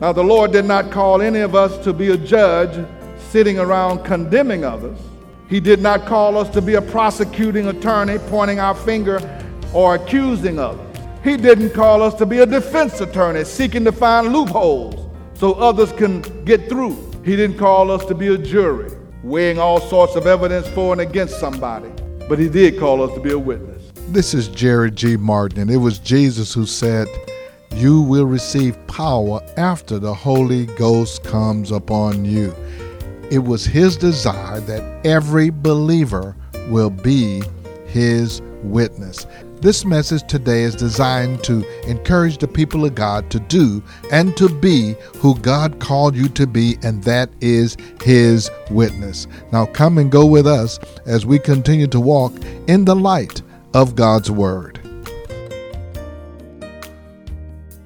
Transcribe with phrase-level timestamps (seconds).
[0.00, 2.86] Now, the Lord did not call any of us to be a judge
[3.18, 4.98] sitting around condemning others.
[5.46, 9.20] He did not call us to be a prosecuting attorney pointing our finger
[9.74, 10.86] or accusing others.
[11.22, 15.92] He didn't call us to be a defense attorney seeking to find loopholes so others
[15.92, 16.96] can get through.
[17.22, 18.90] He didn't call us to be a jury
[19.22, 21.90] weighing all sorts of evidence for and against somebody,
[22.26, 23.82] but He did call us to be a witness.
[24.08, 25.18] This is Jerry G.
[25.18, 27.06] Martin, and it was Jesus who said,
[27.76, 32.54] You will receive power after the Holy Ghost comes upon you.
[33.30, 36.36] It was His desire that every believer
[36.68, 37.42] will be
[37.86, 39.26] His witness.
[39.60, 44.48] This message today is designed to encourage the people of God to do and to
[44.48, 49.26] be who God called you to be, and that is His witness.
[49.52, 52.32] Now, come and go with us as we continue to walk
[52.68, 53.42] in the light
[53.74, 54.79] of God's Word.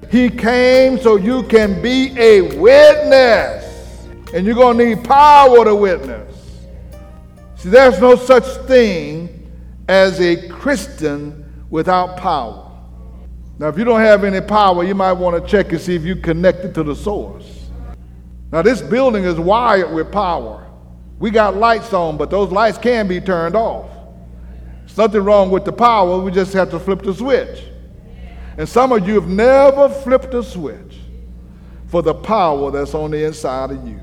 [0.09, 5.75] He came so you can be a witness, and you're going to need power to
[5.75, 6.35] witness.
[7.55, 9.51] See, there's no such thing
[9.87, 12.71] as a Christian without power.
[13.57, 16.03] Now, if you don't have any power, you might want to check and see if
[16.03, 17.69] you're connected to the source.
[18.51, 20.67] Now, this building is wired with power.
[21.19, 23.89] We got lights on, but those lights can be turned off.
[24.81, 27.63] There's nothing wrong with the power, we just have to flip the switch.
[28.57, 30.99] And some of you have never flipped a switch
[31.87, 33.99] for the power that's on the inside of you.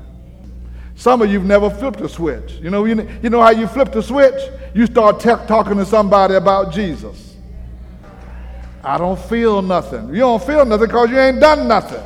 [0.95, 2.53] Some of you have never flipped a switch.
[2.61, 4.39] You know, you, you know how you flip the switch?
[4.75, 7.35] You start t- talking to somebody about Jesus.
[8.83, 10.09] I don't feel nothing.
[10.09, 12.03] You don't feel nothing because you ain't done nothing.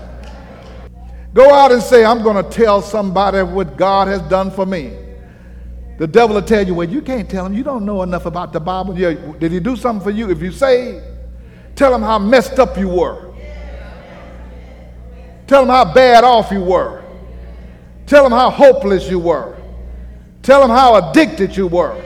[1.33, 4.93] Go out and say, I'm going to tell somebody what God has done for me.
[5.97, 7.53] The devil will tell you, well, you can't tell him.
[7.53, 8.97] You don't know enough about the Bible.
[8.97, 10.29] Yeah, did he do something for you?
[10.29, 11.01] If you say,
[11.77, 13.33] tell them how messed up you were.
[15.47, 17.05] Tell them how bad off you were.
[18.05, 19.55] Tell them how hopeless you were.
[20.41, 22.03] Tell them how addicted you were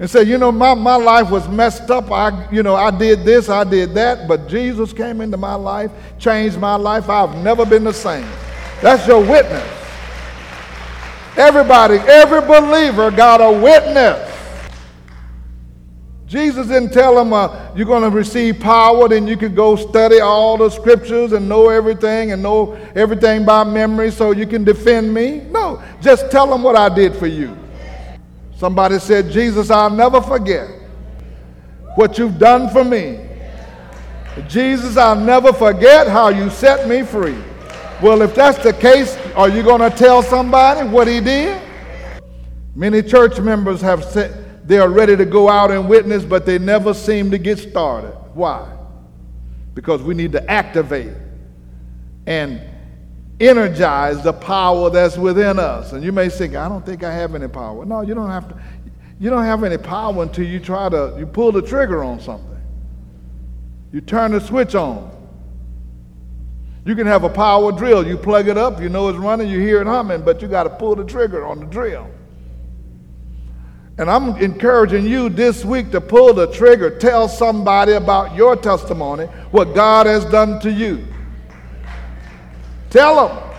[0.00, 2.10] and say, you know, my, my life was messed up.
[2.10, 5.90] I, you know, I did this, I did that, but Jesus came into my life,
[6.18, 7.10] changed my life.
[7.10, 8.26] I've never been the same.
[8.80, 9.62] That's your witness.
[11.36, 14.29] Everybody, every believer got a witness.
[16.30, 20.20] Jesus didn't tell them uh, you're going to receive power, then you could go study
[20.20, 25.12] all the scriptures and know everything and know everything by memory so you can defend
[25.12, 25.40] me.
[25.50, 27.58] No, just tell them what I did for you.
[28.54, 30.68] Somebody said, Jesus, I'll never forget
[31.96, 33.26] what you've done for me.
[34.46, 37.38] Jesus, I'll never forget how you set me free.
[38.00, 41.60] Well, if that's the case, are you going to tell somebody what he did?
[42.76, 46.56] Many church members have said they are ready to go out and witness, but they
[46.56, 48.14] never seem to get started.
[48.34, 48.72] Why?
[49.74, 51.12] Because we need to activate
[52.24, 52.62] and
[53.40, 55.92] energize the power that's within us.
[55.92, 57.84] And you may think, I don't think I have any power.
[57.84, 58.62] No, you don't have to.
[59.18, 62.46] You don't have any power until you try to, you pull the trigger on something.
[63.92, 65.10] You turn the switch on.
[66.84, 68.06] You can have a power drill.
[68.06, 70.62] You plug it up, you know it's running, you hear it humming, but you got
[70.62, 72.08] to pull the trigger on the drill.
[74.00, 76.88] And I'm encouraging you this week to pull the trigger.
[76.88, 81.06] Tell somebody about your testimony, what God has done to you.
[82.88, 83.50] Tell them.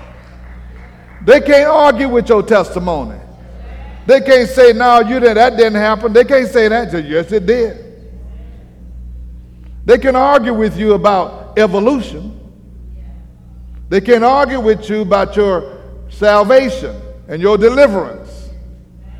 [1.25, 3.19] They can't argue with your testimony.
[4.07, 6.11] They can't say, no, you didn't, that didn't happen.
[6.11, 6.89] They can't say that.
[6.89, 8.11] Say, yes, it did.
[9.85, 12.39] They can argue with you about evolution.
[13.89, 18.20] They can argue with you about your salvation and your deliverance.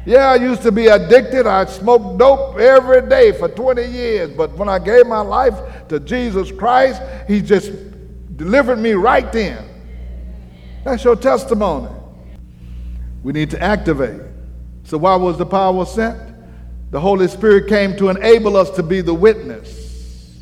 [0.06, 1.46] Yeah, I used to be addicted.
[1.46, 4.32] I smoked dope every day for 20 years.
[4.32, 5.54] But when I gave my life
[5.90, 7.72] to Jesus Christ, He just
[8.36, 9.68] delivered me right then.
[10.84, 11.90] That's your testimony.
[13.24, 14.22] We need to activate.
[14.84, 16.20] So, why was the power sent?
[16.90, 20.42] The Holy Spirit came to enable us to be the witness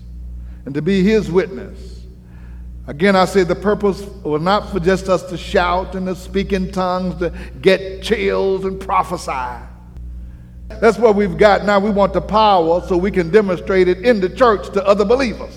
[0.65, 1.88] and to be His witness.
[2.89, 6.53] Again, I say the purpose was not for just us to shout and to speak
[6.53, 7.31] in tongues, to
[7.61, 9.63] get chills and prophesy.
[10.81, 11.79] That's what we've got now.
[11.79, 15.55] We want the power so we can demonstrate it in the church to other believers.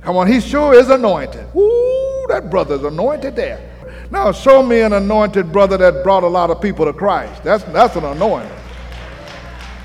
[0.00, 1.46] Come on, he sure is anointed.
[1.54, 3.70] Ooh, that brother's anointed there.
[4.10, 7.44] Now, show me an anointed brother that brought a lot of people to Christ.
[7.44, 8.58] That's, that's an anointing.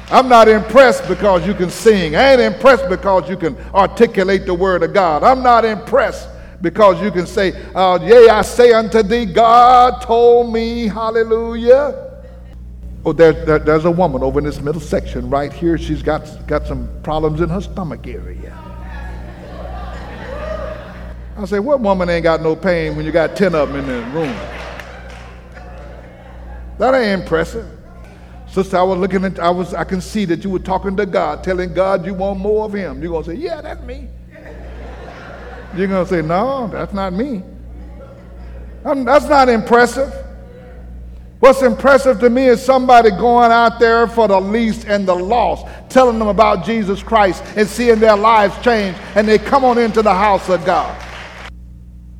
[0.10, 2.16] I'm not impressed because you can sing.
[2.16, 5.24] I ain't impressed because you can articulate the word of God.
[5.24, 6.28] I'm not impressed
[6.62, 12.08] because you can say, uh, Yea, I say unto thee, God told me, hallelujah.
[13.06, 15.78] Oh, there, there, there's a woman over in this middle section right here.
[15.78, 18.58] She's got, got some problems in her stomach area.
[21.38, 23.88] I say, what woman ain't got no pain when you got 10 of them in
[23.88, 24.36] the room?
[26.78, 27.66] That ain't impressive.
[28.48, 31.06] Sister, I was looking at, I was, I can see that you were talking to
[31.06, 33.02] God, telling God you want more of Him.
[33.02, 34.10] You're gonna say, yeah, that's me.
[35.76, 37.44] You're gonna say, no, that's not me.
[38.86, 40.14] I'm, that's not impressive.
[41.40, 45.66] What's impressive to me is somebody going out there for the least and the lost,
[45.90, 50.02] telling them about Jesus Christ and seeing their lives change, and they come on into
[50.02, 51.02] the house of God.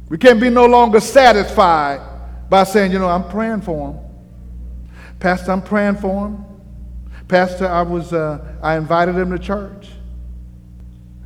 [0.08, 2.02] We can't be no longer satisfied
[2.50, 4.00] by saying, you know, I'm praying for them.
[5.20, 6.46] Pastor, I'm praying for him.
[7.28, 9.90] Pastor, I was uh, I invited him to church.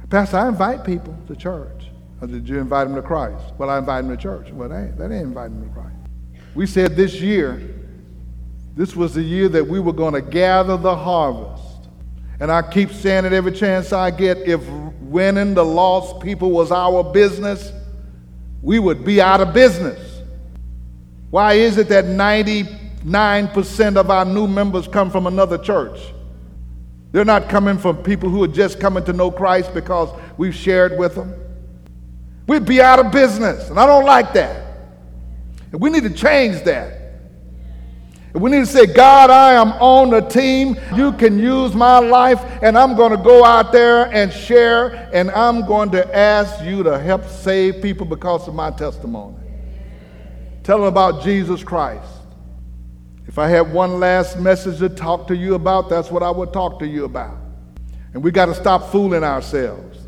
[0.09, 1.85] Pastor, I invite people to church.
[2.23, 3.53] Or did you invite them to Christ?
[3.57, 4.49] Well, I invited them to church.
[4.51, 5.95] Well, that ain't, that ain't inviting them to Christ.
[6.55, 7.61] We said this year,
[8.77, 11.89] this was the year that we were going to gather the harvest.
[12.39, 14.65] And I keep saying it every chance I get if
[15.01, 17.73] winning the lost people was our business,
[18.61, 20.21] we would be out of business.
[21.29, 22.63] Why is it that 90
[23.03, 25.99] 9% of our new members come from another church.
[27.11, 30.97] They're not coming from people who are just coming to know Christ because we've shared
[30.97, 31.42] with them.
[32.47, 34.63] We'd be out of business, and I don't like that.
[35.71, 36.99] And we need to change that.
[38.33, 40.75] And we need to say, God, I am on the team.
[40.95, 45.29] You can use my life, and I'm going to go out there and share, and
[45.31, 49.37] I'm going to ask you to help save people because of my testimony.
[50.63, 52.09] Tell them about Jesus Christ.
[53.27, 56.51] If I had one last message to talk to you about, that's what I would
[56.51, 57.37] talk to you about.
[58.13, 60.02] And we got to stop fooling ourselves.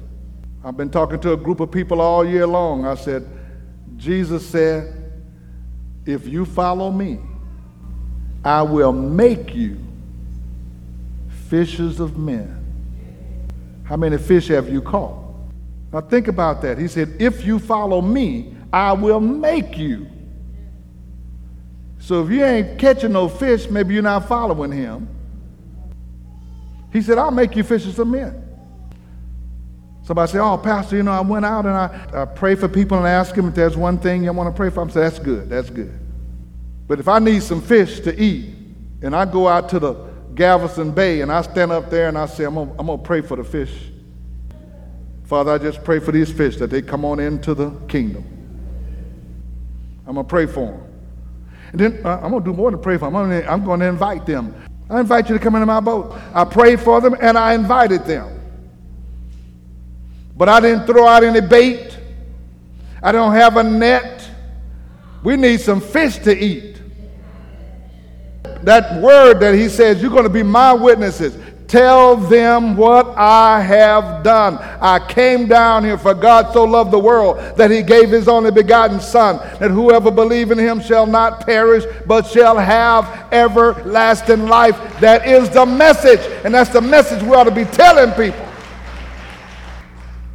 [0.66, 2.86] I've been talking to a group of people all year long.
[2.86, 3.26] I said,
[3.96, 5.14] Jesus said,
[6.06, 7.20] if you follow me,
[8.44, 9.80] I will make you
[11.50, 12.52] fishers of men.
[13.84, 15.16] How many fish have you caught?
[15.94, 16.78] Now think about that.
[16.78, 20.08] He said, if you follow me, I will make you
[22.06, 25.08] so if you ain't catching no fish, maybe you're not following him.
[26.94, 28.45] He said, I'll make you fishers of men.
[30.06, 32.98] Somebody say, Oh, Pastor, you know, I went out and I, I pray for people
[32.98, 34.82] and ask them if there's one thing you want to pray for.
[34.82, 36.00] I'm saying, That's good, that's good.
[36.88, 38.54] But if I need some fish to eat
[39.02, 39.94] and I go out to the
[40.36, 43.36] Galveston Bay and I stand up there and I say, I'm going to pray for
[43.36, 43.74] the fish.
[45.24, 48.24] Father, I just pray for these fish that they come on into the kingdom.
[50.06, 50.84] I'm going to pray for them.
[51.72, 53.16] And then uh, I'm going to do more than pray for them.
[53.16, 54.54] I'm going to invite them.
[54.88, 56.16] I invite you to come into my boat.
[56.36, 58.35] I prayed for them and I invited them.
[60.38, 61.98] But I didn't throw out any bait.
[63.02, 64.30] I don't have a net.
[65.24, 66.82] We need some fish to eat.
[68.64, 71.38] That word that he says, you're going to be my witnesses.
[71.68, 74.58] Tell them what I have done.
[74.82, 78.52] I came down here for God so loved the world that he gave his only
[78.52, 84.78] begotten Son, that whoever believe in him shall not perish, but shall have everlasting life.
[85.00, 88.45] That is the message, and that's the message we ought to be telling people.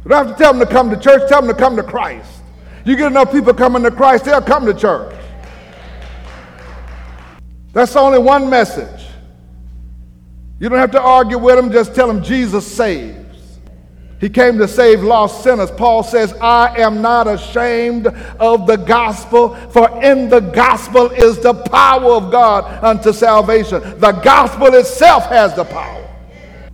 [0.03, 1.83] You don't have to tell them to come to church, tell them to come to
[1.83, 2.41] Christ.
[2.85, 5.15] You get enough people coming to Christ, they'll come to church.
[7.73, 9.07] That's only one message.
[10.59, 13.17] You don't have to argue with them, just tell them Jesus saves.
[14.19, 15.71] He came to save lost sinners.
[15.71, 21.55] Paul says, I am not ashamed of the gospel, for in the gospel is the
[21.55, 23.81] power of God unto salvation.
[23.99, 26.07] The gospel itself has the power.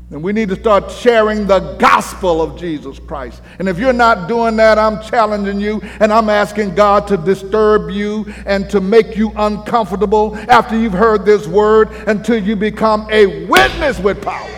[0.09, 3.41] And we need to start sharing the gospel of Jesus Christ.
[3.59, 7.91] And if you're not doing that, I'm challenging you and I'm asking God to disturb
[7.91, 13.45] you and to make you uncomfortable after you've heard this word until you become a
[13.47, 14.49] witness with power.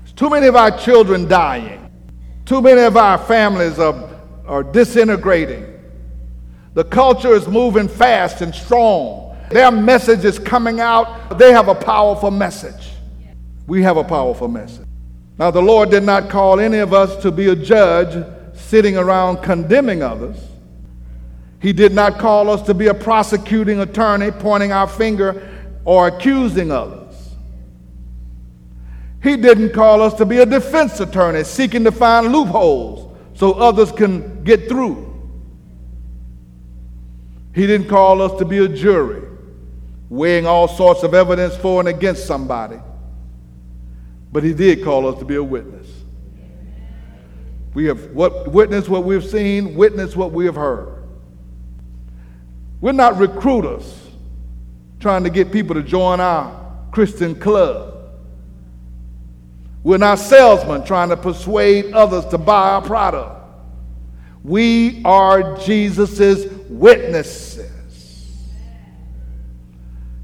[0.00, 1.88] There's too many of our children dying,
[2.44, 4.10] too many of our families are,
[4.46, 5.64] are disintegrating.
[6.74, 9.36] The culture is moving fast and strong.
[9.50, 12.89] Their message is coming out, they have a powerful message
[13.66, 14.86] we have a powerful message.
[15.38, 19.42] Now, the Lord did not call any of us to be a judge sitting around
[19.42, 20.36] condemning others.
[21.60, 25.48] He did not call us to be a prosecuting attorney pointing our finger
[25.84, 27.00] or accusing others.
[29.22, 33.92] He didn't call us to be a defense attorney seeking to find loopholes so others
[33.92, 35.06] can get through.
[37.54, 39.22] He didn't call us to be a jury
[40.08, 42.76] weighing all sorts of evidence for and against somebody.
[44.32, 45.88] But he did call us to be a witness.
[47.74, 51.04] We have what, witnessed what we've seen, witnessed what we have heard.
[52.80, 54.08] We're not recruiters
[54.98, 57.88] trying to get people to join our Christian club.
[59.82, 63.36] We're not salesmen trying to persuade others to buy our product.
[64.42, 67.70] We are Jesus' witnesses.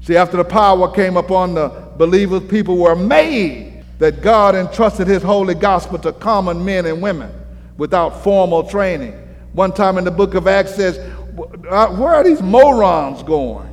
[0.01, 3.66] See, after the power came upon the believers, people were amazed
[3.99, 7.31] that God entrusted his holy gospel to common men and women
[7.77, 9.13] without formal training.
[9.53, 10.97] One time in the book of Acts says,
[11.69, 13.67] uh, Where are these morons going?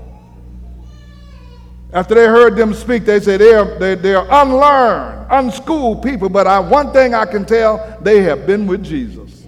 [1.93, 6.59] After they heard them speak, they said they're, they're, they're unlearned, unschooled people, but I,
[6.59, 9.47] one thing I can tell, they have been with Jesus.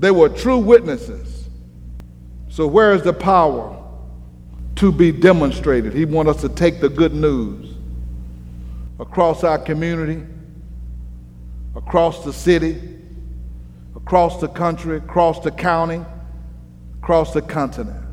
[0.00, 1.48] They were true witnesses.
[2.48, 3.80] So, where is the power
[4.76, 5.92] to be demonstrated?
[5.92, 7.75] He wants us to take the good news
[8.98, 10.22] across our community,
[11.74, 12.80] across the city,
[13.94, 16.04] across the country, across the county,
[16.98, 18.04] across the continent.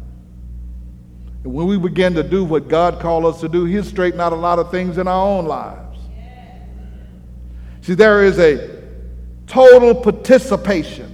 [1.43, 4.33] And when we begin to do what God called us to do, He'll straighten out
[4.33, 5.99] a lot of things in our own lives.
[7.81, 8.81] See, there is a
[9.45, 11.09] total participation.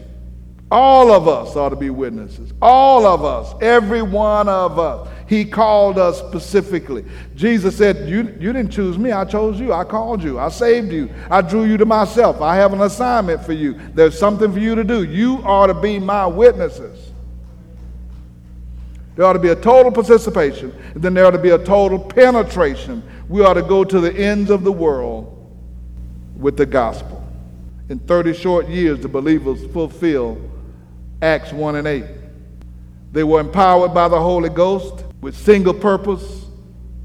[0.72, 2.54] All of us ought to be witnesses.
[2.62, 5.08] All of us, every one of us.
[5.30, 7.06] He called us specifically.
[7.36, 9.72] Jesus said, you, you didn't choose me, I chose you.
[9.72, 10.40] I called you.
[10.40, 11.08] I saved you.
[11.30, 12.42] I drew you to myself.
[12.42, 13.80] I have an assignment for you.
[13.94, 15.04] There's something for you to do.
[15.04, 17.12] You are to be my witnesses.
[19.16, 22.00] There ought to be a total participation, and then there ought to be a total
[22.00, 23.04] penetration.
[23.28, 25.36] We ought to go to the ends of the world
[26.38, 27.24] with the gospel.
[27.90, 30.50] In 30 short years, the believers fulfilled
[31.22, 32.06] Acts 1 and 8.
[33.12, 36.46] They were empowered by the Holy Ghost with single purpose.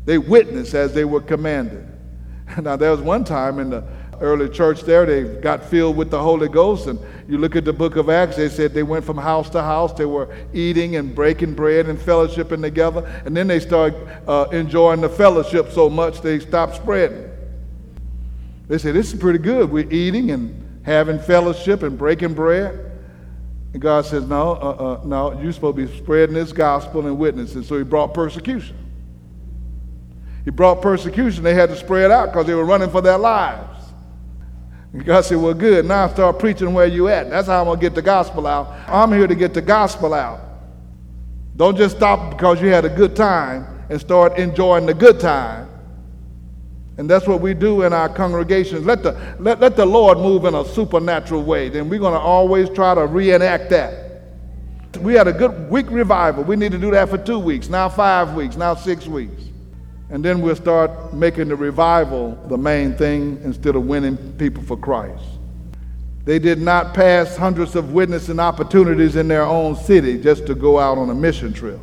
[0.05, 1.89] They witnessed as they were commanded.
[2.63, 3.85] Now, there was one time in the
[4.21, 6.87] early church there, they got filled with the Holy Ghost.
[6.87, 9.63] And you look at the book of Acts, they said they went from house to
[9.63, 9.93] house.
[9.93, 13.23] They were eating and breaking bread and fellowshipping together.
[13.25, 13.97] And then they started
[14.29, 17.31] uh, enjoying the fellowship so much they stopped spreading.
[18.69, 19.71] They said, This is pretty good.
[19.71, 22.93] We're eating and having fellowship and breaking bread.
[23.75, 27.19] And God says, No, uh, uh, no, you're supposed to be spreading this gospel and
[27.19, 27.65] witnessing.
[27.65, 28.79] So he brought persecution.
[30.45, 31.43] He brought persecution.
[31.43, 33.89] They had to spread out because they were running for their lives.
[34.93, 35.85] And God said, Well, good.
[35.85, 37.29] Now start preaching where you at.
[37.29, 38.69] That's how I'm going to get the gospel out.
[38.89, 40.41] I'm here to get the gospel out.
[41.57, 45.69] Don't just stop because you had a good time and start enjoying the good time.
[46.97, 48.87] And that's what we do in our congregations.
[48.87, 51.69] Let the, let, let the Lord move in a supernatural way.
[51.69, 54.23] Then we're going to always try to reenact that.
[55.01, 56.45] We had a good week revival.
[56.45, 59.43] We need to do that for two weeks, now five weeks, now six weeks.
[60.11, 64.77] And then we'll start making the revival the main thing instead of winning people for
[64.77, 65.25] Christ.
[66.25, 70.79] They did not pass hundreds of witnessing opportunities in their own city just to go
[70.79, 71.81] out on a mission trip.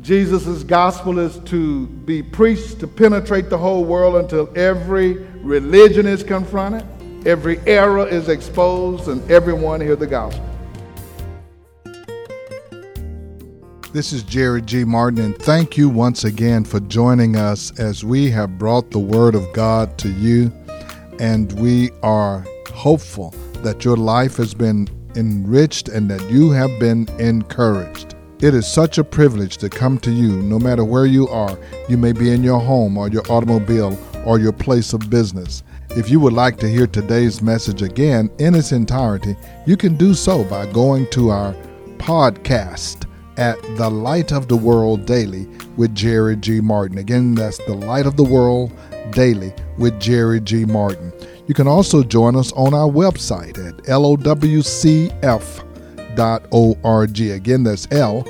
[0.00, 6.22] Jesus' gospel is to be preached to penetrate the whole world until every religion is
[6.22, 6.86] confronted,
[7.26, 10.46] every error is exposed, and everyone hear the gospel.
[13.92, 14.84] This is Jerry G.
[14.84, 19.34] Martin, and thank you once again for joining us as we have brought the Word
[19.34, 20.52] of God to you.
[21.18, 27.08] And we are hopeful that your life has been enriched and that you have been
[27.18, 28.14] encouraged.
[28.42, 31.58] It is such a privilege to come to you no matter where you are.
[31.90, 35.62] You may be in your home or your automobile or your place of business.
[35.90, 40.14] If you would like to hear today's message again in its entirety, you can do
[40.14, 41.54] so by going to our
[41.98, 43.06] podcast
[43.36, 46.62] at The Light of the World Daily with Jerry G.
[46.62, 46.96] Martin.
[46.96, 48.72] Again, that's The Light of the World
[49.10, 50.64] Daily with Jerry G.
[50.64, 51.12] Martin.
[51.46, 53.84] You can also join us on our website at
[56.20, 57.20] lowcf.org.
[57.20, 58.26] Again, that's lowcf.org.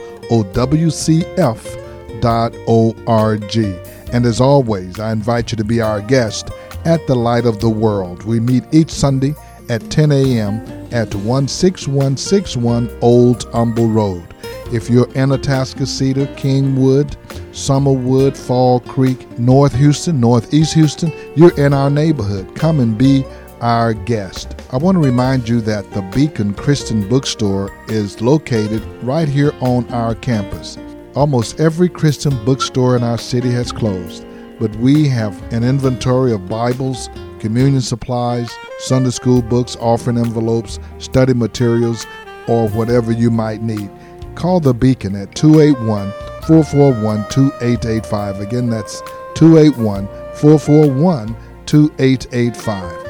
[4.12, 6.50] And as always, I invite you to be our guest
[6.85, 8.25] at the Light of the World.
[8.25, 9.35] We meet each Sunday
[9.68, 10.61] at 10 a.m.
[10.92, 14.26] at 16161 Old Humble Road.
[14.73, 17.16] If you're in Cedar, Kingwood,
[17.52, 22.54] Summerwood, Fall Creek, North Houston, Northeast Houston, you're in our neighborhood.
[22.56, 23.25] Come and be
[23.61, 24.60] our guest.
[24.73, 29.93] I want to remind you that the Beacon Christian Bookstore is located right here on
[29.93, 30.79] our campus.
[31.17, 34.25] Almost every Christian bookstore in our city has closed,
[34.61, 37.09] but we have an inventory of Bibles,
[37.41, 38.49] communion supplies,
[38.79, 42.07] Sunday school books, offering envelopes, study materials,
[42.47, 43.91] or whatever you might need
[44.37, 46.12] call the Beacon at 281
[46.47, 48.41] 441 2885.
[48.41, 49.00] Again, that's
[49.35, 51.37] 281 441
[51.67, 53.10] 2885.